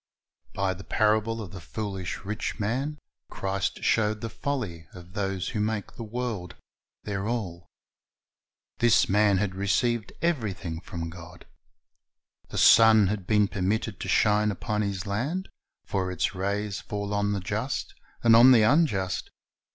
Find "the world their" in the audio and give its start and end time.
5.95-7.27